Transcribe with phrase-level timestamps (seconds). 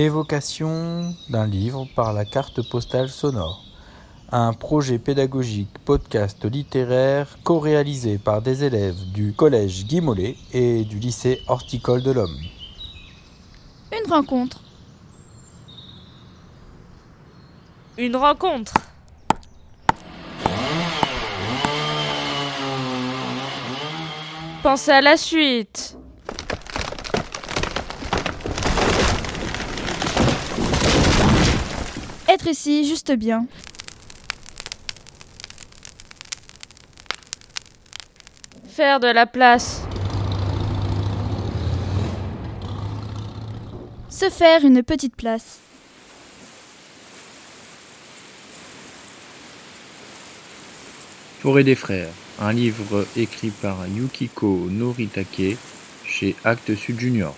[0.00, 3.64] Évocation d'un livre par la carte postale sonore.
[4.30, 11.00] Un projet pédagogique podcast littéraire co-réalisé par des élèves du collège Guy Mollet et du
[11.00, 12.38] lycée horticole de l'Homme.
[13.90, 14.62] Une rencontre.
[17.96, 18.74] Une rencontre.
[24.62, 25.97] Pensez à la suite.
[32.28, 33.46] Être ici juste bien.
[38.68, 39.80] Faire de la place.
[44.10, 45.58] Se faire une petite place.
[51.40, 52.10] Forêt des frères,
[52.40, 55.56] un livre écrit par Yukiko Noritake
[56.04, 57.34] chez Actes Sud Junior.